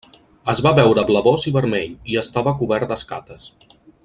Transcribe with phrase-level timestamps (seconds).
[0.53, 3.51] Es va veure blavós i vermell, i estava cobert d'escates.